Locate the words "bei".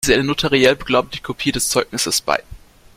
2.21-2.41